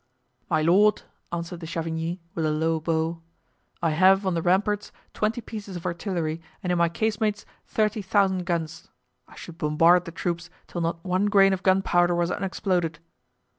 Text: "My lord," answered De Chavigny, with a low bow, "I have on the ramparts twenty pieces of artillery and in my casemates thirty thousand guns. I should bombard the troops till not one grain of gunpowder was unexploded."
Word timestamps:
"My 0.49 0.63
lord," 0.63 1.03
answered 1.31 1.59
De 1.59 1.67
Chavigny, 1.67 2.21
with 2.33 2.43
a 2.43 2.49
low 2.51 2.79
bow, 2.79 3.21
"I 3.83 3.91
have 3.91 4.25
on 4.25 4.33
the 4.33 4.41
ramparts 4.41 4.91
twenty 5.13 5.41
pieces 5.41 5.75
of 5.75 5.85
artillery 5.85 6.41
and 6.63 6.71
in 6.71 6.79
my 6.79 6.89
casemates 6.89 7.45
thirty 7.67 8.01
thousand 8.01 8.47
guns. 8.47 8.87
I 9.27 9.35
should 9.35 9.59
bombard 9.59 10.05
the 10.05 10.11
troops 10.11 10.49
till 10.65 10.81
not 10.81 11.05
one 11.05 11.27
grain 11.27 11.53
of 11.53 11.61
gunpowder 11.61 12.15
was 12.15 12.31
unexploded." 12.31 12.97